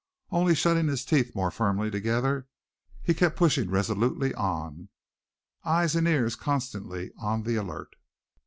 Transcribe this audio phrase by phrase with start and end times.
[0.31, 2.47] Only shutting his teeth more firmly together,
[3.03, 4.89] he kept pushing resolutely on,
[5.63, 7.95] eyes and ears constantly on the alert.